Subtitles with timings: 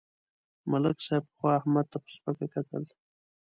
[0.71, 2.83] ملک صاحب پخوا احمد ته سپکه کتل.